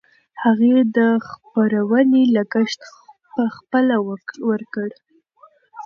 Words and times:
هغې 0.43 0.75
د 0.97 0.99
خپرونې 1.27 2.23
لګښت 2.35 2.81
پخپله 3.33 3.95
ورکړ. 4.49 4.89